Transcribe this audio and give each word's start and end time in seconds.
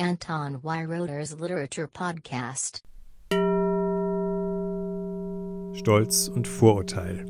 Anton 0.00 0.62
Weiroder's 0.62 1.40
Literature 1.40 1.88
Podcast. 1.88 2.84
Stolz 5.76 6.28
und 6.28 6.46
Vorurteil. 6.46 7.26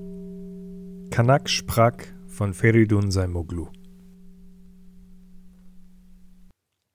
Kanak 1.11 1.49
Sprak 1.49 2.15
von 2.27 2.53
Feridun 2.53 3.11
Saimoglu. 3.11 3.69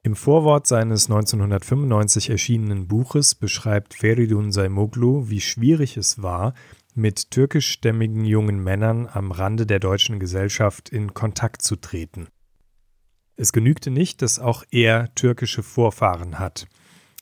Im 0.04 0.16
Vorwort 0.16 0.68
seines 0.68 1.10
1995 1.10 2.30
erschienenen 2.30 2.88
Buches 2.88 3.34
beschreibt 3.34 3.96
Feridun 3.96 4.52
Saimoglu, 4.52 5.28
wie 5.30 5.42
schwierig 5.42 5.98
es 5.98 6.22
war, 6.22 6.54
mit 6.94 7.32
türkischstämmigen 7.32 8.26
jungen 8.26 8.64
Männern 8.64 9.10
am 9.12 9.32
Rande 9.32 9.66
der 9.66 9.80
deutschen 9.80 10.20
Gesellschaft 10.20 10.90
in 10.90 11.16
Kontakt 11.16 11.64
zu 11.64 11.78
treten. 11.78 12.28
Es 13.36 13.52
genügte 13.52 13.90
nicht, 13.90 14.22
dass 14.22 14.40
auch 14.40 14.64
er 14.72 15.14
türkische 15.16 15.64
Vorfahren 15.64 16.40
hat. 16.40 16.68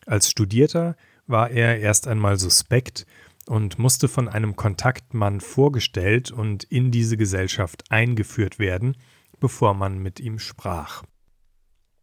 Als 0.05 0.29
Studierter 0.29 0.95
war 1.27 1.49
er 1.49 1.79
erst 1.79 2.07
einmal 2.07 2.37
suspekt 2.37 3.05
und 3.47 3.79
musste 3.79 4.07
von 4.07 4.27
einem 4.27 4.55
Kontaktmann 4.55 5.39
vorgestellt 5.39 6.31
und 6.31 6.63
in 6.65 6.91
diese 6.91 7.17
Gesellschaft 7.17 7.83
eingeführt 7.89 8.59
werden, 8.59 8.97
bevor 9.39 9.73
man 9.73 9.99
mit 9.99 10.19
ihm 10.19 10.39
sprach. 10.39 11.03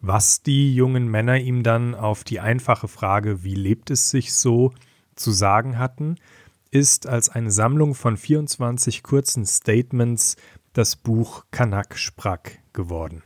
Was 0.01 0.43
die 0.43 0.75
jungen 0.75 1.09
Männer 1.09 1.39
ihm 1.39 1.63
dann 1.63 1.95
auf 1.95 2.25
die 2.25 2.41
einfache 2.41 2.89
Frage, 2.89 3.43
wie 3.43 3.55
lebt 3.55 3.91
es 3.91 4.11
sich 4.11 4.33
so, 4.33 4.73
zu 5.17 5.33
sagen 5.33 5.79
hatten, 5.79 6.17
ist 6.71 7.07
als 7.07 7.29
eine 7.29 7.51
Sammlung 7.51 7.95
von 7.95 8.17
24 8.17 9.03
kurzen 9.03 9.45
Statements 9.45 10.37
das 10.73 10.97
Buch 10.97 11.45
Kanak 11.51 11.99
Sprak 11.99 12.59
geworden. 12.73 13.23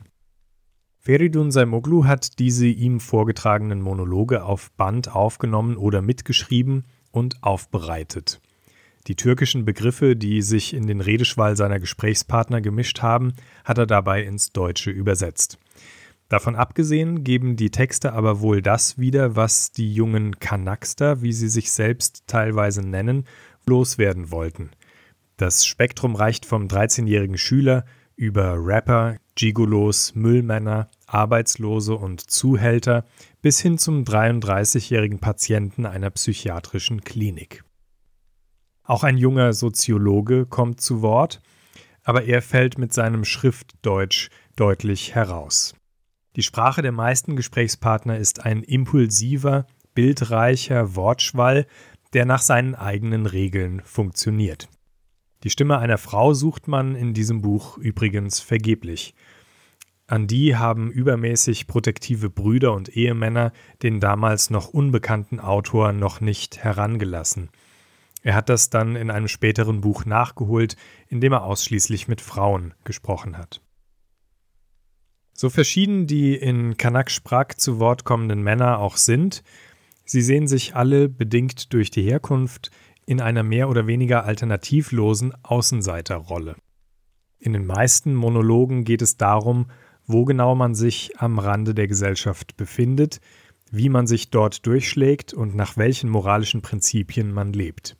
Feridun 1.05 1.51
Saimoglu 1.51 2.05
hat 2.05 2.39
diese 2.39 2.65
ihm 2.65 3.01
vorgetragenen 3.01 3.81
Monologe 3.81 4.45
auf 4.45 4.71
Band 4.71 5.13
aufgenommen 5.13 5.75
oder 5.75 6.01
mitgeschrieben 6.01 6.85
und 7.11 7.43
aufbereitet. 7.43 8.39
Die 9.07 9.15
türkischen 9.15 9.65
Begriffe, 9.65 10.15
die 10.15 10.41
sich 10.41 10.73
in 10.73 10.87
den 10.87 11.01
Redeschwall 11.01 11.57
seiner 11.57 11.81
Gesprächspartner 11.81 12.61
gemischt 12.61 13.01
haben, 13.01 13.33
hat 13.65 13.79
er 13.79 13.85
dabei 13.85 14.23
ins 14.23 14.53
Deutsche 14.53 14.91
übersetzt. 14.91 15.59
Davon 16.29 16.55
abgesehen 16.55 17.25
geben 17.25 17.57
die 17.57 17.69
Texte 17.69 18.13
aber 18.13 18.39
wohl 18.39 18.61
das 18.61 18.97
wieder, 18.97 19.35
was 19.35 19.73
die 19.73 19.93
jungen 19.93 20.39
Kanakster, 20.39 21.21
wie 21.21 21.33
sie 21.33 21.49
sich 21.49 21.73
selbst 21.73 22.23
teilweise 22.27 22.81
nennen, 22.81 23.25
loswerden 23.65 24.31
wollten. 24.31 24.69
Das 25.35 25.65
Spektrum 25.65 26.15
reicht 26.15 26.45
vom 26.45 26.67
13-jährigen 26.67 27.37
Schüler 27.37 27.83
über 28.15 28.55
Rapper, 28.57 29.17
Gigolos, 29.35 30.13
Müllmänner, 30.15 30.89
Arbeitslose 31.07 31.95
und 31.95 32.21
Zuhälter 32.21 33.05
bis 33.41 33.59
hin 33.59 33.77
zum 33.77 34.03
33-jährigen 34.03 35.19
Patienten 35.19 35.85
einer 35.85 36.09
psychiatrischen 36.09 37.03
Klinik. 37.03 37.63
Auch 38.83 39.03
ein 39.03 39.17
junger 39.17 39.53
Soziologe 39.53 40.45
kommt 40.45 40.81
zu 40.81 41.01
Wort, 41.01 41.41
aber 42.03 42.25
er 42.25 42.41
fällt 42.41 42.77
mit 42.77 42.93
seinem 42.93 43.23
Schriftdeutsch 43.25 44.29
deutlich 44.55 45.15
heraus. 45.15 45.73
Die 46.35 46.43
Sprache 46.43 46.81
der 46.81 46.91
meisten 46.91 47.35
Gesprächspartner 47.35 48.17
ist 48.17 48.45
ein 48.45 48.63
impulsiver, 48.63 49.67
bildreicher 49.93 50.95
Wortschwall, 50.95 51.65
der 52.13 52.25
nach 52.25 52.41
seinen 52.41 52.75
eigenen 52.75 53.25
Regeln 53.25 53.81
funktioniert. 53.85 54.67
Die 55.43 55.49
Stimme 55.49 55.77
einer 55.77 55.97
Frau 55.97 56.33
sucht 56.33 56.67
man 56.67 56.95
in 56.95 57.13
diesem 57.13 57.41
Buch 57.41 57.77
übrigens 57.77 58.39
vergeblich. 58.39 59.13
An 60.07 60.27
die 60.27 60.55
haben 60.55 60.91
übermäßig 60.91 61.67
protektive 61.67 62.29
Brüder 62.29 62.73
und 62.73 62.89
Ehemänner 62.89 63.51
den 63.81 63.99
damals 63.99 64.49
noch 64.49 64.69
unbekannten 64.69 65.39
Autor 65.39 65.91
noch 65.91 66.21
nicht 66.21 66.63
herangelassen. 66.63 67.49
Er 68.21 68.35
hat 68.35 68.47
das 68.47 68.69
dann 68.69 68.95
in 68.95 69.11
einem 69.11 69.27
späteren 69.27 69.81
Buch 69.81 70.05
nachgeholt, 70.05 70.77
in 71.09 71.19
dem 71.19 71.33
er 71.33 71.43
ausschließlich 71.43 72.07
mit 72.07 72.21
Frauen 72.21 72.73
gesprochen 72.85 73.37
hat. 73.37 73.61
So 75.33 75.49
verschieden 75.49 76.07
die 76.07 76.35
in 76.35 76.77
Kanak 76.77 77.11
Sprak 77.11 77.59
zu 77.59 77.79
Wort 77.79 78.05
kommenden 78.05 78.43
Männer 78.43 78.79
auch 78.79 78.95
sind, 78.95 79.43
sie 80.05 80.21
sehen 80.21 80.47
sich 80.47 80.75
alle, 80.75 81.09
bedingt 81.09 81.73
durch 81.73 81.91
die 81.91 82.03
Herkunft, 82.03 82.71
in 83.05 83.21
einer 83.21 83.43
mehr 83.43 83.69
oder 83.69 83.87
weniger 83.87 84.25
alternativlosen 84.25 85.33
Außenseiterrolle. 85.43 86.55
In 87.39 87.53
den 87.53 87.65
meisten 87.65 88.15
Monologen 88.15 88.85
geht 88.85 89.01
es 89.01 89.17
darum, 89.17 89.67
wo 90.05 90.25
genau 90.25 90.55
man 90.55 90.75
sich 90.75 91.19
am 91.19 91.39
Rande 91.39 91.73
der 91.73 91.87
Gesellschaft 91.87 92.57
befindet, 92.57 93.19
wie 93.71 93.89
man 93.89 94.07
sich 94.07 94.29
dort 94.29 94.65
durchschlägt 94.65 95.33
und 95.33 95.55
nach 95.55 95.77
welchen 95.77 96.09
moralischen 96.09 96.61
Prinzipien 96.61 97.33
man 97.33 97.53
lebt. 97.53 97.97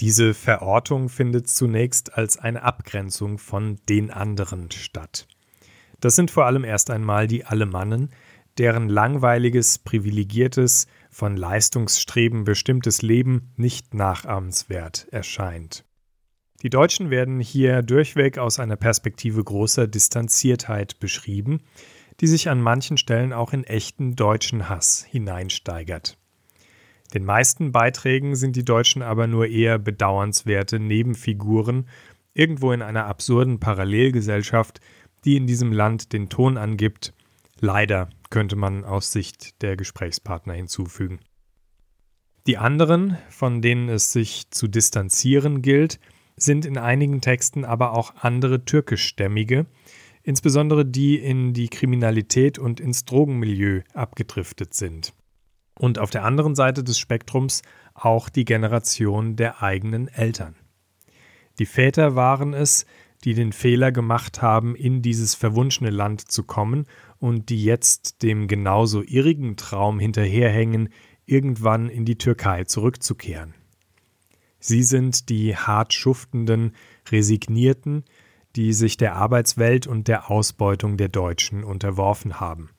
Diese 0.00 0.34
Verortung 0.34 1.08
findet 1.08 1.48
zunächst 1.48 2.16
als 2.16 2.38
eine 2.38 2.62
Abgrenzung 2.62 3.38
von 3.38 3.78
den 3.88 4.10
anderen 4.10 4.70
statt. 4.70 5.26
Das 6.00 6.16
sind 6.16 6.30
vor 6.30 6.46
allem 6.46 6.64
erst 6.64 6.90
einmal 6.90 7.26
die 7.26 7.44
Alemannen, 7.44 8.10
deren 8.58 8.88
langweiliges, 8.88 9.78
privilegiertes, 9.78 10.86
von 11.12 11.36
Leistungsstreben 11.36 12.44
bestimmtes 12.44 13.02
Leben 13.02 13.52
nicht 13.56 13.94
nachahmenswert 13.94 15.06
erscheint. 15.10 15.84
Die 16.62 16.70
Deutschen 16.70 17.10
werden 17.10 17.38
hier 17.38 17.82
durchweg 17.82 18.38
aus 18.38 18.58
einer 18.58 18.76
Perspektive 18.76 19.44
großer 19.44 19.86
Distanziertheit 19.86 20.98
beschrieben, 21.00 21.60
die 22.20 22.26
sich 22.26 22.48
an 22.48 22.60
manchen 22.60 22.96
Stellen 22.96 23.32
auch 23.32 23.52
in 23.52 23.64
echten 23.64 24.16
deutschen 24.16 24.68
Hass 24.68 25.04
hineinsteigert. 25.04 26.18
Den 27.12 27.24
meisten 27.24 27.72
Beiträgen 27.72 28.34
sind 28.34 28.56
die 28.56 28.64
Deutschen 28.64 29.02
aber 29.02 29.26
nur 29.26 29.48
eher 29.48 29.78
bedauernswerte 29.78 30.78
Nebenfiguren, 30.78 31.88
irgendwo 32.32 32.72
in 32.72 32.80
einer 32.80 33.04
absurden 33.04 33.60
Parallelgesellschaft, 33.60 34.80
die 35.26 35.36
in 35.36 35.46
diesem 35.46 35.72
Land 35.72 36.14
den 36.14 36.30
Ton 36.30 36.56
angibt, 36.56 37.12
leider 37.60 38.08
könnte 38.32 38.56
man 38.56 38.84
aus 38.84 39.12
Sicht 39.12 39.60
der 39.62 39.76
Gesprächspartner 39.76 40.54
hinzufügen. 40.54 41.20
Die 42.46 42.56
anderen, 42.56 43.18
von 43.28 43.60
denen 43.60 43.90
es 43.90 44.10
sich 44.10 44.50
zu 44.50 44.68
distanzieren 44.68 45.60
gilt, 45.60 46.00
sind 46.34 46.64
in 46.64 46.78
einigen 46.78 47.20
Texten 47.20 47.66
aber 47.66 47.92
auch 47.92 48.14
andere 48.16 48.64
türkischstämmige, 48.64 49.66
insbesondere 50.22 50.86
die 50.86 51.16
in 51.18 51.52
die 51.52 51.68
Kriminalität 51.68 52.58
und 52.58 52.80
ins 52.80 53.04
Drogenmilieu 53.04 53.82
abgedriftet 53.92 54.72
sind. 54.72 55.12
Und 55.78 55.98
auf 55.98 56.08
der 56.08 56.24
anderen 56.24 56.54
Seite 56.54 56.82
des 56.82 56.98
Spektrums 56.98 57.60
auch 57.92 58.30
die 58.30 58.46
Generation 58.46 59.36
der 59.36 59.62
eigenen 59.62 60.08
Eltern. 60.08 60.56
Die 61.58 61.66
Väter 61.66 62.16
waren 62.16 62.54
es, 62.54 62.86
die 63.24 63.34
den 63.34 63.52
Fehler 63.52 63.92
gemacht 63.92 64.42
haben, 64.42 64.74
in 64.74 65.02
dieses 65.02 65.34
verwunschene 65.34 65.90
Land 65.90 66.30
zu 66.30 66.44
kommen 66.44 66.86
und 67.22 67.50
die 67.50 67.62
jetzt 67.62 68.24
dem 68.24 68.48
genauso 68.48 69.00
irrigen 69.00 69.56
Traum 69.56 70.00
hinterherhängen, 70.00 70.88
irgendwann 71.24 71.88
in 71.88 72.04
die 72.04 72.18
Türkei 72.18 72.64
zurückzukehren. 72.64 73.54
Sie 74.58 74.82
sind 74.82 75.28
die 75.28 75.56
hart 75.56 75.92
schuftenden, 75.94 76.74
resignierten, 77.12 78.02
die 78.56 78.72
sich 78.72 78.96
der 78.96 79.14
Arbeitswelt 79.14 79.86
und 79.86 80.08
der 80.08 80.32
Ausbeutung 80.32 80.96
der 80.96 81.08
Deutschen 81.08 81.62
unterworfen 81.62 82.40
haben. 82.40 82.70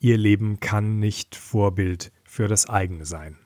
Ihr 0.00 0.16
Leben 0.16 0.60
kann 0.60 0.98
nicht 0.98 1.36
Vorbild 1.36 2.10
für 2.24 2.48
das 2.48 2.66
eigene 2.70 3.04
sein. 3.04 3.36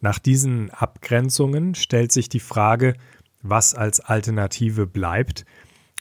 Nach 0.00 0.18
diesen 0.18 0.70
Abgrenzungen 0.70 1.76
stellt 1.76 2.10
sich 2.10 2.28
die 2.28 2.40
Frage, 2.40 2.94
was 3.40 3.72
als 3.72 4.00
Alternative 4.00 4.88
bleibt 4.88 5.44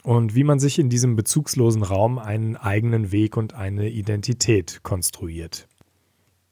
und 0.04 0.36
wie 0.36 0.44
man 0.44 0.60
sich 0.60 0.78
in 0.80 0.90
diesem 0.90 1.16
bezugslosen 1.16 1.82
Raum 1.82 2.20
einen 2.20 2.58
eigenen 2.58 3.12
Weg 3.12 3.38
und 3.38 3.54
eine 3.54 3.90
Identität 3.90 4.82
konstruiert. 4.84 5.68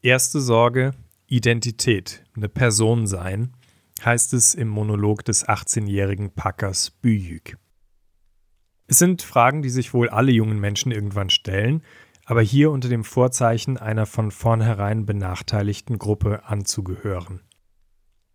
Erste 0.01 0.39
Sorge, 0.41 0.91
Identität, 1.27 2.23
eine 2.35 2.49
Person 2.49 3.05
sein, 3.05 3.53
heißt 4.03 4.33
es 4.33 4.55
im 4.55 4.69
Monolog 4.69 5.23
des 5.23 5.47
18-jährigen 5.47 6.31
Packers 6.31 6.89
Büyük. 6.89 7.57
Es 8.87 8.97
sind 8.97 9.21
Fragen, 9.21 9.61
die 9.61 9.69
sich 9.69 9.93
wohl 9.93 10.09
alle 10.09 10.31
jungen 10.31 10.59
Menschen 10.59 10.91
irgendwann 10.91 11.29
stellen, 11.29 11.83
aber 12.25 12.41
hier 12.41 12.71
unter 12.71 12.89
dem 12.89 13.03
Vorzeichen 13.03 13.77
einer 13.77 14.05
von 14.05 14.31
vornherein 14.31 15.05
benachteiligten 15.05 15.99
Gruppe 15.99 16.45
anzugehören. 16.45 17.41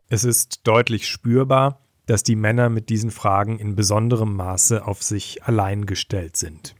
Es 0.08 0.24
ist 0.24 0.66
deutlich 0.66 1.08
spürbar, 1.08 1.85
dass 2.06 2.22
die 2.22 2.36
Männer 2.36 2.68
mit 2.68 2.88
diesen 2.88 3.10
Fragen 3.10 3.58
in 3.58 3.74
besonderem 3.74 4.34
Maße 4.34 4.86
auf 4.86 5.02
sich 5.02 5.44
allein 5.44 5.86
gestellt 5.86 6.36
sind. 6.36 6.74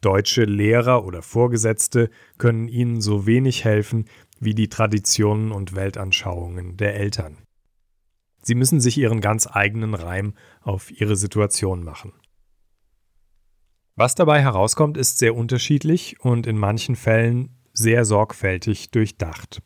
Deutsche 0.00 0.44
Lehrer 0.44 1.04
oder 1.04 1.22
Vorgesetzte 1.22 2.10
können 2.36 2.68
ihnen 2.68 3.00
so 3.00 3.26
wenig 3.26 3.64
helfen 3.64 4.04
wie 4.38 4.54
die 4.54 4.68
Traditionen 4.68 5.50
und 5.50 5.74
Weltanschauungen 5.74 6.76
der 6.76 6.94
Eltern. 6.96 7.38
Sie 8.42 8.54
müssen 8.54 8.80
sich 8.80 8.98
ihren 8.98 9.22
ganz 9.22 9.48
eigenen 9.50 9.94
Reim 9.94 10.34
auf 10.60 10.90
ihre 10.90 11.16
Situation 11.16 11.82
machen. 11.82 12.12
Was 13.96 14.14
dabei 14.14 14.42
herauskommt, 14.42 14.98
ist 14.98 15.18
sehr 15.18 15.34
unterschiedlich 15.34 16.20
und 16.20 16.46
in 16.46 16.58
manchen 16.58 16.96
Fällen 16.96 17.56
sehr 17.72 18.04
sorgfältig 18.04 18.90
durchdacht. 18.90 19.62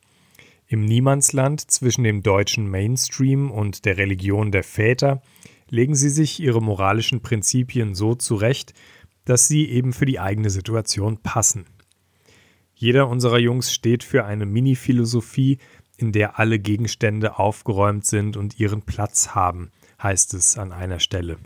Im 0.70 0.84
Niemandsland 0.84 1.70
zwischen 1.70 2.04
dem 2.04 2.22
deutschen 2.22 2.68
Mainstream 2.68 3.50
und 3.50 3.86
der 3.86 3.96
Religion 3.96 4.52
der 4.52 4.62
Väter 4.62 5.22
legen 5.70 5.94
sie 5.94 6.10
sich 6.10 6.40
ihre 6.40 6.60
moralischen 6.60 7.22
Prinzipien 7.22 7.94
so 7.94 8.14
zurecht, 8.14 8.74
dass 9.24 9.48
sie 9.48 9.66
eben 9.70 9.94
für 9.94 10.04
die 10.04 10.20
eigene 10.20 10.50
Situation 10.50 11.22
passen. 11.22 11.64
Jeder 12.74 13.08
unserer 13.08 13.38
Jungs 13.38 13.72
steht 13.72 14.04
für 14.04 14.26
eine 14.26 14.44
Mini-Philosophie, 14.44 15.56
in 15.96 16.12
der 16.12 16.38
alle 16.38 16.58
Gegenstände 16.58 17.38
aufgeräumt 17.38 18.04
sind 18.04 18.36
und 18.36 18.60
ihren 18.60 18.82
Platz 18.82 19.30
haben, 19.34 19.70
heißt 20.02 20.34
es 20.34 20.58
an 20.58 20.72
einer 20.72 21.00
Stelle. 21.00 21.38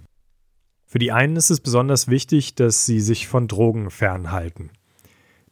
Für 0.85 0.99
die 0.99 1.13
einen 1.13 1.37
ist 1.37 1.51
es 1.51 1.61
besonders 1.61 2.09
wichtig, 2.09 2.57
dass 2.57 2.87
sie 2.87 3.01
sich 3.01 3.29
von 3.29 3.47
Drogen 3.47 3.91
fernhalten. 3.91 4.71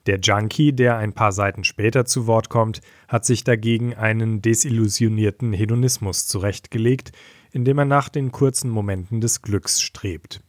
Der 0.07 0.19
Junkie, 0.19 0.73
der 0.73 0.97
ein 0.97 1.13
paar 1.13 1.33
Seiten 1.33 1.65
später 1.65 2.05
zu 2.05 2.27
Wort 2.27 2.49
kommt, 2.49 2.81
hat 3.07 3.25
sich 3.25 3.45
dagegen 3.45 3.95
einen 3.95 4.41
desillusionierten 4.41 5.53
Hedonismus 5.53 6.27
zurechtgelegt, 6.27 7.13
indem 7.53 7.79
er 7.79 7.85
nach 7.85 8.09
den 8.09 8.33
kurzen 8.33 8.71
Momenten 8.71 9.21
des 9.21 9.43
Glücks 9.43 9.83
strebt. 9.83 10.41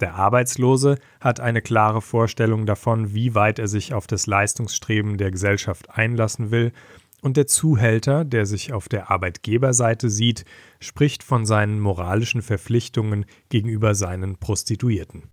Der 0.00 0.14
Arbeitslose 0.14 0.98
hat 1.20 1.40
eine 1.40 1.60
klare 1.60 2.00
Vorstellung 2.00 2.64
davon, 2.64 3.12
wie 3.12 3.34
weit 3.34 3.58
er 3.58 3.68
sich 3.68 3.92
auf 3.92 4.06
das 4.06 4.26
Leistungsstreben 4.26 5.18
der 5.18 5.30
Gesellschaft 5.30 5.90
einlassen 5.90 6.50
will, 6.50 6.72
und 7.22 7.36
der 7.36 7.46
Zuhälter, 7.46 8.24
der 8.24 8.46
sich 8.46 8.72
auf 8.72 8.88
der 8.88 9.10
Arbeitgeberseite 9.10 10.08
sieht, 10.08 10.46
spricht 10.80 11.22
von 11.22 11.44
seinen 11.44 11.78
moralischen 11.78 12.40
Verpflichtungen 12.40 13.26
gegenüber 13.50 13.94
seinen 13.94 14.36
Prostituierten. 14.38 15.24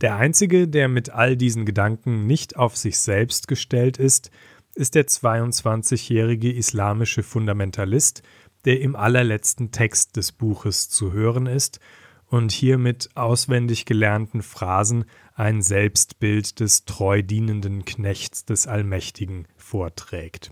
Der 0.00 0.16
Einzige, 0.16 0.68
der 0.68 0.88
mit 0.88 1.10
all 1.10 1.36
diesen 1.36 1.64
Gedanken 1.64 2.26
nicht 2.26 2.56
auf 2.56 2.76
sich 2.76 2.98
selbst 2.98 3.48
gestellt 3.48 3.96
ist, 3.96 4.30
ist 4.74 4.96
der 4.96 5.06
22-jährige 5.06 6.52
islamische 6.52 7.22
Fundamentalist, 7.22 8.22
der 8.64 8.80
im 8.80 8.96
allerletzten 8.96 9.70
Text 9.70 10.16
des 10.16 10.32
Buches 10.32 10.88
zu 10.88 11.12
hören 11.12 11.46
ist 11.46 11.80
und 12.26 12.50
hier 12.50 12.78
mit 12.78 13.10
auswendig 13.14 13.84
gelernten 13.84 14.42
Phrasen 14.42 15.04
ein 15.34 15.62
Selbstbild 15.62 16.58
des 16.60 16.84
treu 16.84 17.22
dienenden 17.22 17.84
Knechts 17.84 18.44
des 18.44 18.66
Allmächtigen 18.66 19.46
vorträgt. 19.56 20.50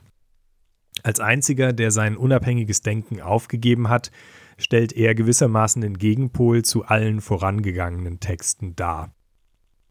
Als 1.03 1.21
einziger, 1.21 1.73
der 1.73 1.91
sein 1.91 2.17
unabhängiges 2.17 2.83
Denken 2.83 3.21
aufgegeben 3.21 3.89
hat, 3.89 4.13
stellt 4.59 4.93
er 4.93 5.15
gewissermaßen 5.15 5.83
den 5.83 5.99
Gegenpol 5.99 6.63
zu 6.63 6.85
allen 6.85 7.21
vorangegangenen 7.21 8.21
Texten 8.21 8.77
dar. 8.77 9.13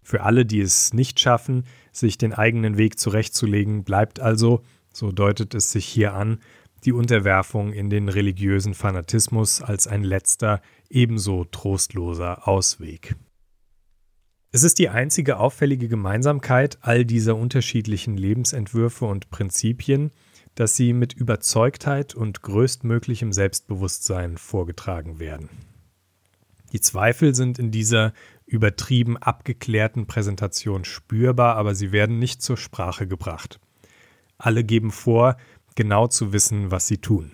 Für 0.03 0.23
alle, 0.23 0.45
die 0.45 0.61
es 0.61 0.93
nicht 0.93 1.19
schaffen, 1.19 1.65
sich 1.91 2.17
den 2.17 2.33
eigenen 2.33 2.77
Weg 2.77 2.99
zurechtzulegen, 2.99 3.83
bleibt 3.83 4.19
also, 4.19 4.63
so 4.93 5.11
deutet 5.11 5.53
es 5.53 5.71
sich 5.71 5.85
hier 5.85 6.13
an, 6.13 6.39
die 6.83 6.93
Unterwerfung 6.93 7.73
in 7.73 7.89
den 7.89 8.09
religiösen 8.09 8.73
Fanatismus 8.73 9.61
als 9.61 9.87
ein 9.87 10.03
letzter, 10.03 10.61
ebenso 10.89 11.45
trostloser 11.45 12.47
Ausweg. 12.47 13.15
Es 14.51 14.63
ist 14.63 14.79
die 14.79 14.89
einzige 14.89 15.37
auffällige 15.37 15.87
Gemeinsamkeit 15.87 16.79
all 16.81 17.05
dieser 17.05 17.37
unterschiedlichen 17.37 18.17
Lebensentwürfe 18.17 19.05
und 19.05 19.29
Prinzipien, 19.29 20.11
dass 20.55 20.75
sie 20.75 20.91
mit 20.91 21.13
Überzeugtheit 21.13 22.15
und 22.15 22.41
größtmöglichem 22.41 23.31
Selbstbewusstsein 23.31 24.37
vorgetragen 24.37 25.19
werden. 25.19 25.49
Die 26.73 26.81
Zweifel 26.81 27.33
sind 27.35 27.59
in 27.59 27.71
dieser 27.71 28.13
übertrieben 28.51 29.17
abgeklärten 29.17 30.07
Präsentation 30.07 30.83
spürbar, 30.83 31.55
aber 31.55 31.73
sie 31.73 31.91
werden 31.91 32.19
nicht 32.19 32.41
zur 32.41 32.57
Sprache 32.57 33.07
gebracht. 33.07 33.59
Alle 34.37 34.63
geben 34.63 34.91
vor, 34.91 35.37
genau 35.75 36.07
zu 36.07 36.33
wissen, 36.33 36.69
was 36.69 36.85
sie 36.85 36.97
tun. 36.97 37.31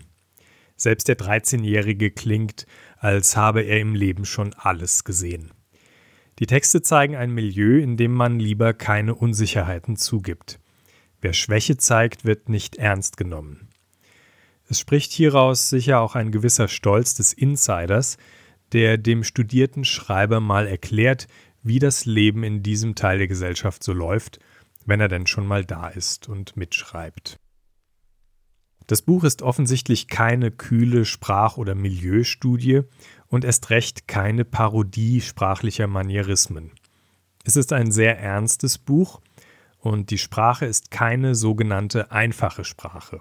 Selbst 0.75 1.08
der 1.08 1.18
13-Jährige 1.18 2.12
klingt, 2.12 2.68
als 2.98 3.36
habe 3.36 3.62
er 3.64 3.80
im 3.80 3.96
Leben 3.96 4.25
schon 4.25 4.54
alles 4.54 5.04
gesehen. 5.04 5.52
Die 6.38 6.46
Texte 6.46 6.84
zeigen 6.84 7.16
ein 7.16 7.31
Milieu, 7.31 7.80
in 7.80 7.98
dem 7.98 8.14
man 8.14 8.40
lieber 8.40 8.75
keine 8.75 9.16
Unsicherheiten 9.16 9.96
zugibt. 9.96 10.60
Wer 11.19 11.34
Schwäche 11.34 11.78
zeigt, 11.78 12.25
wird 12.25 12.48
nicht 12.48 12.75
ernst 12.75 13.18
genommen. 13.18 13.69
Es 14.69 14.80
spricht 14.80 15.12
hieraus 15.14 15.69
sicher 15.69 16.00
auch 16.00 16.14
ein 16.14 16.31
gewisser 16.31 16.68
Stolz 16.68 17.16
des 17.16 17.34
Insiders, 17.34 18.18
der 18.74 18.98
dem 18.98 19.24
studierten 19.24 19.86
Schreiber 19.86 20.40
mal 20.40 20.68
erklärt, 20.68 21.28
wie 21.64 21.80
das 21.80 22.06
Leben 22.06 22.44
in 22.44 22.64
diesem 22.64 22.96
Teil 22.96 23.18
der 23.18 23.28
Gesellschaft 23.28 23.84
so 23.84 23.94
läuft, 23.94 24.40
wenn 24.86 25.00
er 25.00 25.08
denn 25.08 25.28
schon 25.28 25.46
mal 25.46 25.66
da 25.66 25.88
ist 25.88 26.30
und 26.30 26.56
mitschreibt. 26.58 27.40
Das 28.88 29.02
Buch 29.02 29.25
ist 29.25 29.42
offensichtlich 29.42 30.08
keine 30.08 30.50
kühle 30.50 31.04
Sprach- 31.04 31.58
oder 31.58 31.75
Milieustudie 31.75 32.84
und 33.28 33.44
erst 33.44 33.69
recht 33.69 34.08
keine 34.08 34.46
Parodie 34.46 35.19
sprachlicher 35.19 35.88
Manierismen. 35.88 36.72
Es 37.44 37.58
ist 37.58 37.74
ein 37.74 37.92
sehr 37.92 38.18
ernstes 38.18 38.78
Buch 38.78 39.19
und 39.80 40.10
die 40.10 40.18
Sprache 40.18 40.66
ist 40.66 40.90
keine 40.90 41.36
sogenannte 41.36 42.12
einfache 42.12 42.64
Sprache. 42.64 43.19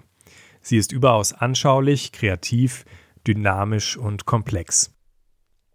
Sie 0.61 0.77
ist 0.77 0.93
überaus 0.93 1.33
anschaulich, 1.33 2.13
kreativ, 2.13 2.85
dynamisch 3.25 3.97
und 3.97 4.25
komplex. 4.25 4.96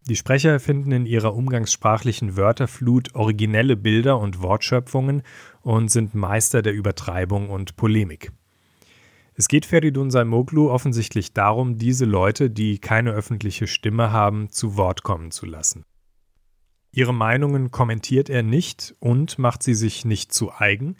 Die 0.08 0.16
Sprecher 0.16 0.58
finden 0.58 0.90
in 0.90 1.06
ihrer 1.06 1.34
umgangssprachlichen 1.34 2.36
Wörterflut 2.36 3.14
originelle 3.14 3.76
Bilder 3.76 4.18
und 4.18 4.42
Wortschöpfungen 4.42 5.22
und 5.60 5.92
sind 5.92 6.14
Meister 6.14 6.60
der 6.60 6.72
Übertreibung 6.72 7.50
und 7.50 7.76
Polemik. 7.76 8.32
Es 9.34 9.46
geht 9.46 9.64
Feridun 9.64 10.10
Saimoglu 10.10 10.70
offensichtlich 10.70 11.32
darum, 11.32 11.78
diese 11.78 12.04
Leute, 12.04 12.50
die 12.50 12.78
keine 12.78 13.12
öffentliche 13.12 13.68
Stimme 13.68 14.10
haben, 14.10 14.50
zu 14.50 14.76
Wort 14.76 15.04
kommen 15.04 15.30
zu 15.30 15.46
lassen. 15.46 15.84
Ihre 16.90 17.14
Meinungen 17.14 17.70
kommentiert 17.70 18.28
er 18.28 18.42
nicht 18.42 18.94
und 18.98 19.38
macht 19.38 19.62
sie 19.62 19.74
sich 19.74 20.04
nicht 20.04 20.32
zu 20.32 20.52
eigen, 20.52 20.96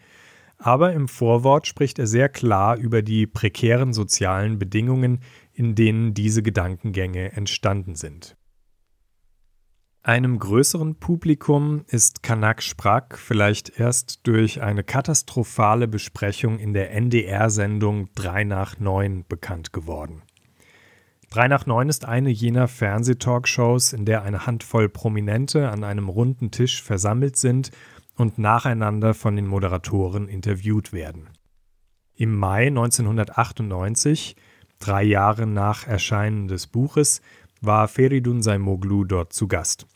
aber 0.58 0.92
im 0.92 1.08
Vorwort 1.08 1.66
spricht 1.66 1.98
er 1.98 2.06
sehr 2.06 2.28
klar 2.28 2.76
über 2.76 3.02
die 3.02 3.26
prekären 3.26 3.92
sozialen 3.92 4.60
Bedingungen, 4.60 5.18
in 5.52 5.74
denen 5.74 6.14
diese 6.14 6.42
Gedankengänge 6.42 7.32
entstanden 7.32 7.96
sind. 7.96 8.36
Einem 10.04 10.40
größeren 10.40 10.96
Publikum 10.96 11.84
ist 11.86 12.24
Kanak 12.24 12.60
Sprack 12.64 13.16
vielleicht 13.16 13.78
erst 13.78 14.26
durch 14.26 14.60
eine 14.60 14.82
katastrophale 14.82 15.86
Besprechung 15.86 16.58
in 16.58 16.72
der 16.72 16.90
NDR-Sendung 16.90 18.08
3 18.16 18.42
nach 18.42 18.80
9 18.80 19.24
bekannt 19.28 19.72
geworden. 19.72 20.22
3 21.30 21.46
nach 21.46 21.66
9 21.66 21.88
ist 21.88 22.04
eine 22.04 22.30
jener 22.30 22.66
Fernsehtalkshows, 22.66 23.92
in 23.92 24.04
der 24.04 24.24
eine 24.24 24.44
Handvoll 24.44 24.88
Prominente 24.88 25.70
an 25.70 25.84
einem 25.84 26.08
runden 26.08 26.50
Tisch 26.50 26.82
versammelt 26.82 27.36
sind 27.36 27.70
und 28.16 28.38
nacheinander 28.38 29.14
von 29.14 29.36
den 29.36 29.46
Moderatoren 29.46 30.26
interviewt 30.26 30.92
werden. 30.92 31.28
Im 32.16 32.34
Mai 32.34 32.66
1998, 32.66 34.34
drei 34.80 35.04
Jahre 35.04 35.46
nach 35.46 35.86
Erscheinen 35.86 36.48
des 36.48 36.66
Buches, 36.66 37.22
war 37.60 37.86
Feridun 37.86 38.42
Saimoglu 38.42 39.04
dort 39.04 39.32
zu 39.32 39.46
Gast. 39.46 39.86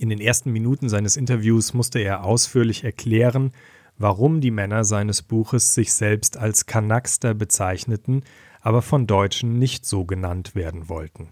In 0.00 0.08
den 0.08 0.18
ersten 0.18 0.50
Minuten 0.50 0.88
seines 0.88 1.18
Interviews 1.18 1.74
musste 1.74 1.98
er 1.98 2.24
ausführlich 2.24 2.84
erklären, 2.84 3.52
warum 3.98 4.40
die 4.40 4.50
Männer 4.50 4.82
seines 4.82 5.20
Buches 5.20 5.74
sich 5.74 5.92
selbst 5.92 6.38
als 6.38 6.64
Kanakster 6.64 7.34
bezeichneten, 7.34 8.24
aber 8.62 8.80
von 8.80 9.06
Deutschen 9.06 9.58
nicht 9.58 9.84
so 9.84 10.06
genannt 10.06 10.54
werden 10.54 10.88
wollten. 10.88 11.28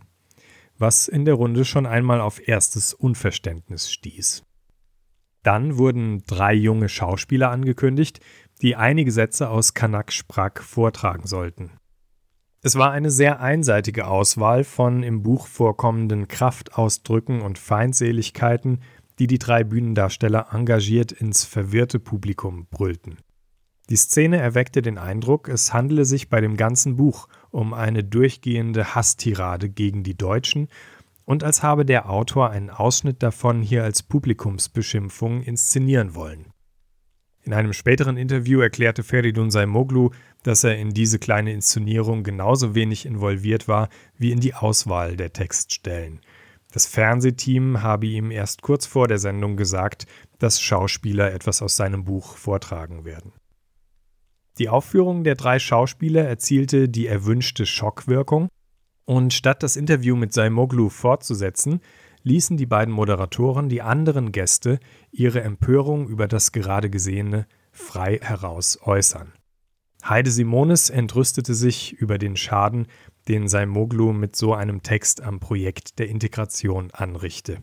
Was 0.76 1.08
in 1.08 1.24
der 1.24 1.32
Runde 1.32 1.64
schon 1.64 1.86
einmal 1.86 2.20
auf 2.20 2.46
erstes 2.46 2.92
Unverständnis 2.92 3.90
stieß. 3.90 4.44
Dann 5.42 5.78
wurden 5.78 6.24
drei 6.26 6.52
junge 6.52 6.90
Schauspieler 6.90 7.50
angekündigt, 7.50 8.20
die 8.60 8.76
einige 8.76 9.12
Sätze 9.12 9.48
aus 9.48 9.72
Kanak 9.72 10.12
Sprack 10.12 10.62
vortragen 10.62 11.26
sollten. 11.26 11.70
Es 12.60 12.74
war 12.74 12.90
eine 12.90 13.12
sehr 13.12 13.40
einseitige 13.40 14.08
Auswahl 14.08 14.64
von 14.64 15.04
im 15.04 15.22
Buch 15.22 15.46
vorkommenden 15.46 16.26
Kraftausdrücken 16.26 17.40
und 17.40 17.56
Feindseligkeiten, 17.56 18.80
die 19.20 19.28
die 19.28 19.38
drei 19.38 19.62
Bühnendarsteller 19.62 20.48
engagiert 20.52 21.12
ins 21.12 21.44
verwirrte 21.44 22.00
Publikum 22.00 22.66
brüllten. 22.68 23.18
Die 23.90 23.96
Szene 23.96 24.38
erweckte 24.38 24.82
den 24.82 24.98
Eindruck, 24.98 25.48
es 25.48 25.72
handele 25.72 26.04
sich 26.04 26.28
bei 26.28 26.40
dem 26.40 26.56
ganzen 26.56 26.96
Buch 26.96 27.28
um 27.50 27.72
eine 27.72 28.02
durchgehende 28.02 28.94
Hasstirade 28.94 29.70
gegen 29.70 30.02
die 30.02 30.16
Deutschen 30.16 30.68
und 31.24 31.44
als 31.44 31.62
habe 31.62 31.86
der 31.86 32.10
Autor 32.10 32.50
einen 32.50 32.70
Ausschnitt 32.70 33.22
davon 33.22 33.62
hier 33.62 33.84
als 33.84 34.02
Publikumsbeschimpfung 34.02 35.42
inszenieren 35.42 36.14
wollen. 36.14 36.47
In 37.42 37.52
einem 37.52 37.72
späteren 37.72 38.16
Interview 38.16 38.60
erklärte 38.60 39.02
Feridun 39.02 39.50
Saimoglu, 39.50 40.10
dass 40.42 40.64
er 40.64 40.76
in 40.76 40.90
diese 40.90 41.18
kleine 41.18 41.52
Inszenierung 41.52 42.22
genauso 42.22 42.74
wenig 42.74 43.06
involviert 43.06 43.68
war 43.68 43.88
wie 44.16 44.32
in 44.32 44.40
die 44.40 44.54
Auswahl 44.54 45.16
der 45.16 45.32
Textstellen. 45.32 46.20
Das 46.72 46.86
Fernsehteam 46.86 47.82
habe 47.82 48.06
ihm 48.06 48.30
erst 48.30 48.60
kurz 48.62 48.84
vor 48.84 49.08
der 49.08 49.18
Sendung 49.18 49.56
gesagt, 49.56 50.06
dass 50.38 50.60
Schauspieler 50.60 51.32
etwas 51.32 51.62
aus 51.62 51.76
seinem 51.76 52.04
Buch 52.04 52.36
vortragen 52.36 53.04
werden. 53.04 53.32
Die 54.58 54.68
Aufführung 54.68 55.24
der 55.24 55.36
drei 55.36 55.58
Schauspieler 55.58 56.24
erzielte 56.24 56.88
die 56.88 57.06
erwünschte 57.06 57.64
Schockwirkung 57.64 58.48
und 59.04 59.32
statt 59.32 59.62
das 59.62 59.76
Interview 59.76 60.16
mit 60.16 60.34
Saimoglu 60.34 60.90
fortzusetzen, 60.90 61.80
ließen 62.22 62.56
die 62.56 62.66
beiden 62.66 62.92
Moderatoren 62.92 63.68
die 63.68 63.82
anderen 63.82 64.32
Gäste 64.32 64.80
ihre 65.10 65.42
Empörung 65.42 66.08
über 66.08 66.28
das 66.28 66.52
gerade 66.52 66.90
Gesehene 66.90 67.46
frei 67.72 68.18
heraus 68.20 68.78
äußern. 68.82 69.32
Heide 70.08 70.30
Simonis 70.30 70.90
entrüstete 70.90 71.54
sich 71.54 71.92
über 71.92 72.18
den 72.18 72.36
Schaden, 72.36 72.86
den 73.26 73.48
Saimoglu 73.48 74.12
mit 74.12 74.36
so 74.36 74.54
einem 74.54 74.82
Text 74.82 75.22
am 75.22 75.40
Projekt 75.40 75.98
der 75.98 76.08
Integration 76.08 76.90
anrichte. 76.92 77.62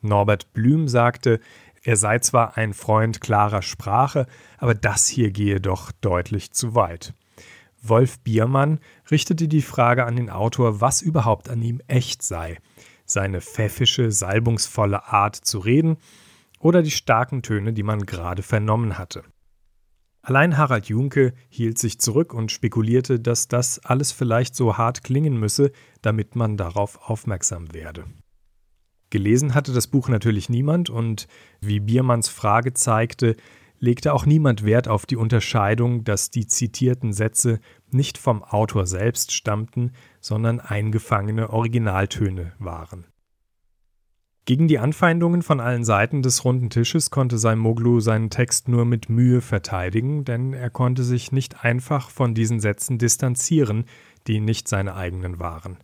Norbert 0.00 0.52
Blüm 0.52 0.88
sagte, 0.88 1.40
er 1.82 1.96
sei 1.96 2.18
zwar 2.18 2.56
ein 2.56 2.74
Freund 2.74 3.20
klarer 3.20 3.62
Sprache, 3.62 4.26
aber 4.58 4.74
das 4.74 5.08
hier 5.08 5.30
gehe 5.30 5.60
doch 5.60 5.92
deutlich 5.92 6.52
zu 6.52 6.74
weit. 6.74 7.14
Wolf 7.82 8.20
Biermann 8.20 8.78
richtete 9.10 9.48
die 9.48 9.62
Frage 9.62 10.04
an 10.04 10.16
den 10.16 10.28
Autor, 10.28 10.82
was 10.82 11.00
überhaupt 11.00 11.48
an 11.48 11.62
ihm 11.62 11.80
echt 11.88 12.22
sei. 12.22 12.58
Seine 13.10 13.40
pfäffische, 13.40 14.12
salbungsvolle 14.12 15.04
Art 15.08 15.34
zu 15.34 15.58
reden 15.58 15.96
oder 16.60 16.80
die 16.82 16.92
starken 16.92 17.42
Töne, 17.42 17.72
die 17.72 17.82
man 17.82 18.06
gerade 18.06 18.42
vernommen 18.44 18.98
hatte. 18.98 19.24
Allein 20.22 20.56
Harald 20.56 20.86
Junke 20.86 21.32
hielt 21.48 21.78
sich 21.78 21.98
zurück 21.98 22.32
und 22.32 22.52
spekulierte, 22.52 23.18
dass 23.18 23.48
das 23.48 23.78
alles 23.80 24.12
vielleicht 24.12 24.54
so 24.54 24.76
hart 24.76 25.02
klingen 25.02 25.40
müsse, 25.40 25.72
damit 26.02 26.36
man 26.36 26.56
darauf 26.56 27.00
aufmerksam 27.08 27.72
werde. 27.74 28.04
Gelesen 29.08 29.54
hatte 29.54 29.72
das 29.72 29.88
Buch 29.88 30.08
natürlich 30.08 30.48
niemand 30.48 30.88
und 30.88 31.26
wie 31.60 31.80
Biermanns 31.80 32.28
Frage 32.28 32.74
zeigte, 32.74 33.34
legte 33.80 34.12
auch 34.12 34.24
niemand 34.24 34.64
Wert 34.64 34.86
auf 34.86 35.04
die 35.06 35.16
Unterscheidung, 35.16 36.04
dass 36.04 36.30
die 36.30 36.46
zitierten 36.46 37.12
Sätze 37.12 37.58
nicht 37.94 38.18
vom 38.18 38.42
Autor 38.42 38.86
selbst 38.86 39.32
stammten, 39.32 39.92
sondern 40.20 40.60
eingefangene 40.60 41.50
Originaltöne 41.50 42.52
waren. 42.58 43.06
Gegen 44.46 44.66
die 44.66 44.78
Anfeindungen 44.78 45.42
von 45.42 45.60
allen 45.60 45.84
Seiten 45.84 46.22
des 46.22 46.44
runden 46.44 46.70
Tisches 46.70 47.10
konnte 47.10 47.38
Saimoglu 47.38 48.00
seinen 48.00 48.30
Text 48.30 48.68
nur 48.68 48.84
mit 48.84 49.08
Mühe 49.08 49.42
verteidigen, 49.42 50.24
denn 50.24 50.54
er 50.54 50.70
konnte 50.70 51.04
sich 51.04 51.30
nicht 51.30 51.64
einfach 51.64 52.10
von 52.10 52.34
diesen 52.34 52.58
Sätzen 52.58 52.98
distanzieren, 52.98 53.84
die 54.26 54.40
nicht 54.40 54.66
seine 54.66 54.96
eigenen 54.96 55.38
waren. 55.38 55.78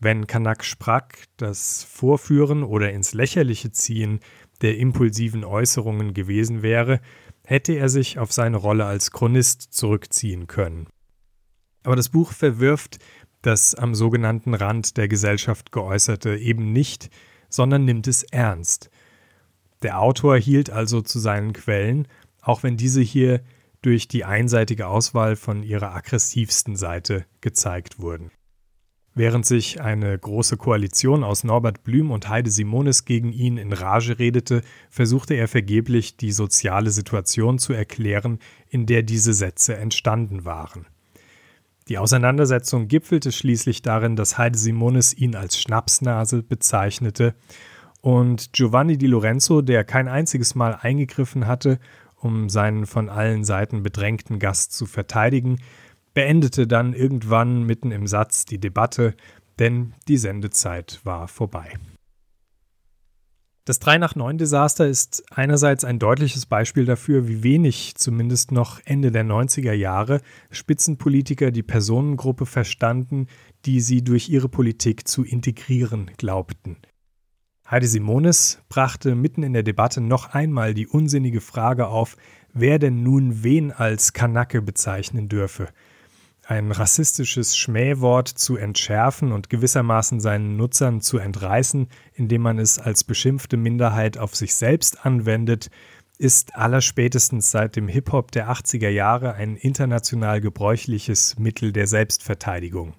Wenn 0.00 0.26
Kanak 0.26 0.64
Sprack 0.64 1.24
das 1.36 1.84
Vorführen 1.84 2.62
oder 2.62 2.92
ins 2.92 3.14
Lächerliche 3.14 3.72
ziehen 3.72 4.20
der 4.62 4.78
impulsiven 4.78 5.44
Äußerungen 5.44 6.14
gewesen 6.14 6.62
wäre, 6.62 7.00
hätte 7.44 7.74
er 7.74 7.88
sich 7.88 8.18
auf 8.18 8.32
seine 8.32 8.56
Rolle 8.56 8.86
als 8.86 9.10
Chronist 9.10 9.74
zurückziehen 9.74 10.46
können. 10.46 10.86
Aber 11.86 11.94
das 11.94 12.08
Buch 12.08 12.32
verwirft 12.32 12.98
das 13.42 13.76
am 13.76 13.94
sogenannten 13.94 14.54
Rand 14.54 14.96
der 14.96 15.06
Gesellschaft 15.06 15.70
geäußerte 15.70 16.36
eben 16.36 16.72
nicht, 16.72 17.10
sondern 17.48 17.84
nimmt 17.84 18.08
es 18.08 18.24
ernst. 18.24 18.90
Der 19.82 20.00
Autor 20.00 20.36
hielt 20.36 20.68
also 20.68 21.00
zu 21.00 21.20
seinen 21.20 21.52
Quellen, 21.52 22.08
auch 22.42 22.64
wenn 22.64 22.76
diese 22.76 23.02
hier 23.02 23.40
durch 23.82 24.08
die 24.08 24.24
einseitige 24.24 24.88
Auswahl 24.88 25.36
von 25.36 25.62
ihrer 25.62 25.94
aggressivsten 25.94 26.74
Seite 26.74 27.24
gezeigt 27.40 28.00
wurden. 28.00 28.32
Während 29.14 29.46
sich 29.46 29.80
eine 29.80 30.18
große 30.18 30.56
Koalition 30.56 31.22
aus 31.22 31.44
Norbert 31.44 31.84
Blüm 31.84 32.10
und 32.10 32.28
Heide 32.28 32.50
Simonis 32.50 33.04
gegen 33.04 33.32
ihn 33.32 33.58
in 33.58 33.72
Rage 33.72 34.18
redete, 34.18 34.62
versuchte 34.90 35.34
er 35.34 35.46
vergeblich, 35.46 36.16
die 36.16 36.32
soziale 36.32 36.90
Situation 36.90 37.60
zu 37.60 37.74
erklären, 37.74 38.40
in 38.68 38.86
der 38.86 39.04
diese 39.04 39.34
Sätze 39.34 39.76
entstanden 39.76 40.44
waren. 40.44 40.86
Die 41.88 41.98
Auseinandersetzung 41.98 42.88
gipfelte 42.88 43.30
schließlich 43.30 43.80
darin, 43.80 44.16
dass 44.16 44.38
Heide 44.38 44.58
Simonis 44.58 45.14
ihn 45.14 45.36
als 45.36 45.60
Schnapsnase 45.60 46.42
bezeichnete 46.42 47.34
und 48.00 48.52
Giovanni 48.52 48.98
Di 48.98 49.06
Lorenzo, 49.06 49.62
der 49.62 49.84
kein 49.84 50.08
einziges 50.08 50.56
Mal 50.56 50.76
eingegriffen 50.80 51.46
hatte, 51.46 51.78
um 52.16 52.48
seinen 52.48 52.86
von 52.86 53.08
allen 53.08 53.44
Seiten 53.44 53.84
bedrängten 53.84 54.40
Gast 54.40 54.72
zu 54.72 54.86
verteidigen, 54.86 55.58
beendete 56.12 56.66
dann 56.66 56.92
irgendwann 56.92 57.62
mitten 57.62 57.92
im 57.92 58.08
Satz 58.08 58.46
die 58.46 58.58
Debatte, 58.58 59.14
denn 59.60 59.92
die 60.08 60.16
Sendezeit 60.16 61.00
war 61.04 61.28
vorbei. 61.28 61.74
Das 63.66 63.80
3 63.80 63.98
nach 63.98 64.14
9 64.14 64.38
Desaster 64.38 64.86
ist 64.86 65.24
einerseits 65.32 65.84
ein 65.84 65.98
deutliches 65.98 66.46
Beispiel 66.46 66.84
dafür, 66.84 67.26
wie 67.26 67.42
wenig, 67.42 67.96
zumindest 67.96 68.52
noch 68.52 68.80
Ende 68.84 69.10
der 69.10 69.24
90er 69.24 69.72
Jahre, 69.72 70.20
Spitzenpolitiker 70.52 71.50
die 71.50 71.64
Personengruppe 71.64 72.46
verstanden, 72.46 73.26
die 73.64 73.80
sie 73.80 74.04
durch 74.04 74.28
ihre 74.28 74.48
Politik 74.48 75.08
zu 75.08 75.24
integrieren 75.24 76.12
glaubten. 76.16 76.76
Heidi 77.68 77.88
Simonis 77.88 78.60
brachte 78.68 79.16
mitten 79.16 79.42
in 79.42 79.52
der 79.52 79.64
Debatte 79.64 80.00
noch 80.00 80.32
einmal 80.32 80.72
die 80.72 80.86
unsinnige 80.86 81.40
Frage 81.40 81.88
auf, 81.88 82.16
wer 82.52 82.78
denn 82.78 83.02
nun 83.02 83.42
wen 83.42 83.72
als 83.72 84.12
Kanake 84.12 84.62
bezeichnen 84.62 85.28
dürfe 85.28 85.66
ein 86.48 86.70
rassistisches 86.70 87.56
Schmähwort 87.56 88.28
zu 88.28 88.56
entschärfen 88.56 89.32
und 89.32 89.50
gewissermaßen 89.50 90.20
seinen 90.20 90.56
Nutzern 90.56 91.00
zu 91.00 91.18
entreißen, 91.18 91.88
indem 92.14 92.42
man 92.42 92.58
es 92.58 92.78
als 92.78 93.02
beschimpfte 93.02 93.56
Minderheit 93.56 94.16
auf 94.16 94.36
sich 94.36 94.54
selbst 94.54 95.04
anwendet, 95.04 95.70
ist 96.18 96.54
allerspätestens 96.54 97.50
seit 97.50 97.76
dem 97.76 97.88
Hip-Hop 97.88 98.30
der 98.30 98.48
80er 98.48 98.88
Jahre 98.88 99.34
ein 99.34 99.56
international 99.56 100.40
gebräuchliches 100.40 101.36
Mittel 101.38 101.72
der 101.72 101.88
Selbstverteidigung. 101.88 102.94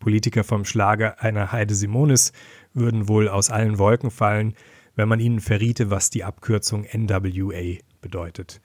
Politiker 0.00 0.44
vom 0.44 0.64
Schlage 0.64 1.20
einer 1.20 1.52
Heide 1.52 1.74
Simonis 1.74 2.32
würden 2.74 3.08
wohl 3.08 3.28
aus 3.28 3.50
allen 3.50 3.78
Wolken 3.78 4.10
fallen, 4.10 4.54
wenn 4.96 5.08
man 5.08 5.20
ihnen 5.20 5.40
verriete, 5.40 5.90
was 5.90 6.10
die 6.10 6.24
Abkürzung 6.24 6.84
NWA 6.92 7.78
bedeutet. 8.00 8.60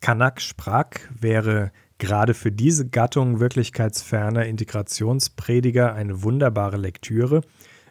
Kanak 0.00 0.40
Sprack 0.40 1.08
wäre 1.14 1.70
gerade 2.02 2.34
für 2.34 2.50
diese 2.50 2.88
Gattung 2.88 3.38
wirklichkeitsferner 3.38 4.44
Integrationsprediger 4.46 5.94
eine 5.94 6.24
wunderbare 6.24 6.76
Lektüre, 6.76 7.42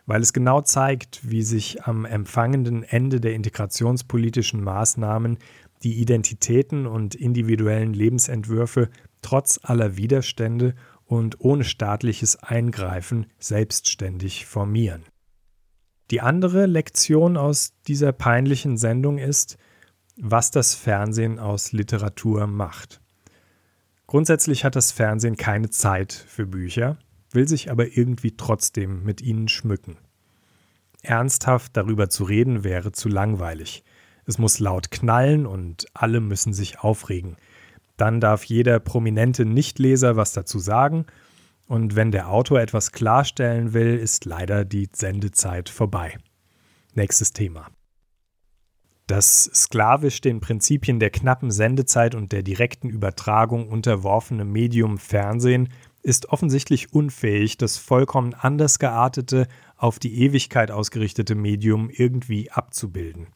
weil 0.06 0.22
es 0.22 0.34
genau 0.34 0.60
zeigt, 0.60 1.32
wie 1.32 1.44
sich 1.44 1.84
am 1.84 2.04
empfangenden 2.04 2.84
Ende 2.84 3.22
der 3.22 3.34
integrationspolitischen 3.36 4.62
Maßnahmen 4.62 5.38
die 5.84 6.02
Identitäten 6.02 6.88
und 6.88 7.16
individuellen 7.16 7.94
Lebensentwürfe 7.94 8.90
trotz 9.22 9.62
aller 9.64 9.96
Widerstände 9.96 10.76
und 11.06 11.40
ohne 11.40 11.64
staatliches 11.64 12.36
Eingreifen 12.36 13.28
selbstständig 13.40 14.46
formieren. 14.46 15.04
Die 16.12 16.20
andere 16.20 16.66
Lektion 16.66 17.38
aus 17.38 17.72
dieser 17.88 18.12
peinlichen 18.12 18.76
Sendung 18.76 19.20
ist, 19.20 19.58
was 20.18 20.52
das 20.52 20.76
Fernsehen 20.76 21.40
aus 21.40 21.72
Literatur 21.72 22.46
macht. 22.46 23.01
Grundsätzlich 24.12 24.66
hat 24.66 24.76
das 24.76 24.92
Fernsehen 24.92 25.38
keine 25.38 25.70
Zeit 25.70 26.12
für 26.12 26.46
Bücher, 26.46 26.98
will 27.32 27.48
sich 27.48 27.72
aber 27.72 27.96
irgendwie 27.96 28.36
trotzdem 28.36 29.06
mit 29.06 29.22
ihnen 29.22 29.48
schmücken. 29.48 29.96
Ernsthaft 31.02 31.78
darüber 31.78 32.10
zu 32.10 32.26
reden 32.26 32.66
wäre 32.66 32.92
zu 32.92 33.08
langweilig. 33.08 33.86
Es 34.26 34.38
muss 34.38 34.60
laut 34.60 34.92
knallen 34.92 35.46
und 35.46 35.86
alle 35.94 36.20
müssen 36.20 36.52
sich 36.52 36.82
aufregen. 36.82 37.38
Dann 37.96 38.20
darf 38.20 38.44
jeder 38.44 38.82
prominente 38.82 39.46
Nichtleser 39.46 40.18
was 40.18 40.34
dazu 40.34 40.60
sagen 40.60 41.06
und 41.66 41.96
wenn 41.96 42.12
der 42.12 42.28
Autor 42.28 42.60
etwas 42.60 42.92
klarstellen 42.92 43.72
will, 43.72 43.98
ist 43.98 44.26
leider 44.26 44.66
die 44.66 44.90
Sendezeit 44.92 45.70
vorbei. 45.70 46.18
Nächstes 46.96 47.32
Thema. 47.32 47.70
Das 49.12 49.44
sklavisch 49.54 50.22
den 50.22 50.40
Prinzipien 50.40 50.98
der 50.98 51.10
knappen 51.10 51.52
Sendezeit 51.52 52.16
und 52.16 52.32
der 52.32 52.44
direkten 52.44 52.88
Übertragung 52.90 53.68
unterworfene 53.68 54.46
Medium 54.46 54.98
Fernsehen 54.98 55.68
ist 56.02 56.30
offensichtlich 56.30 56.94
unfähig, 56.94 57.58
das 57.58 57.78
vollkommen 57.78 58.34
anders 58.34 58.80
geartete, 58.80 59.50
auf 59.76 60.00
die 60.00 60.22
Ewigkeit 60.22 60.72
ausgerichtete 60.72 61.36
Medium 61.36 61.90
irgendwie 61.90 62.52
abzubilden. 62.52 63.28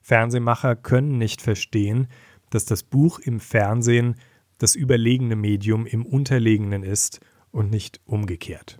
Fernsehmacher 0.00 0.76
können 0.76 1.18
nicht 1.18 1.42
verstehen, 1.42 2.08
dass 2.48 2.64
das 2.64 2.82
Buch 2.82 3.18
im 3.18 3.38
Fernsehen 3.38 4.14
das 4.56 4.74
überlegene 4.74 5.36
Medium 5.36 5.84
im 5.84 6.06
unterlegenen 6.06 6.84
ist 6.84 7.20
und 7.50 7.70
nicht 7.70 8.00
umgekehrt. 8.06 8.78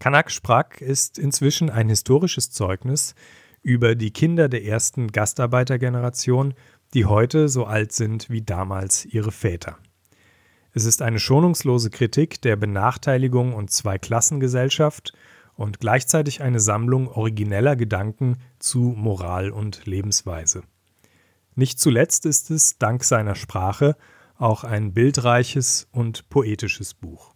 Kanak 0.00 0.30
Sprack 0.30 0.80
ist 0.80 1.18
inzwischen 1.18 1.68
ein 1.68 1.90
historisches 1.90 2.50
Zeugnis 2.50 3.14
über 3.62 3.94
die 3.94 4.10
Kinder 4.10 4.48
der 4.48 4.64
ersten 4.64 5.08
Gastarbeitergeneration, 5.08 6.54
die 6.94 7.04
heute 7.04 7.48
so 7.48 7.64
alt 7.64 7.92
sind 7.92 8.30
wie 8.30 8.42
damals 8.42 9.04
ihre 9.04 9.32
Väter. 9.32 9.78
Es 10.72 10.84
ist 10.84 11.02
eine 11.02 11.18
schonungslose 11.18 11.90
Kritik 11.90 12.40
der 12.42 12.56
Benachteiligung 12.56 13.54
und 13.54 13.70
Zweiklassengesellschaft 13.70 15.12
und 15.54 15.80
gleichzeitig 15.80 16.42
eine 16.42 16.60
Sammlung 16.60 17.08
origineller 17.08 17.74
Gedanken 17.74 18.36
zu 18.58 18.94
Moral 18.96 19.50
und 19.50 19.86
Lebensweise. 19.86 20.62
Nicht 21.56 21.80
zuletzt 21.80 22.26
ist 22.26 22.50
es, 22.52 22.78
dank 22.78 23.02
seiner 23.02 23.34
Sprache, 23.34 23.96
auch 24.36 24.62
ein 24.62 24.92
bildreiches 24.92 25.88
und 25.90 26.28
poetisches 26.30 26.94
Buch. 26.94 27.34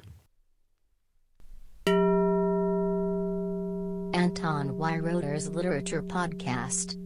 Anton 4.32 4.70
Weiroder's 4.76 5.46
Literature 5.50 6.02
Podcast 6.02 6.96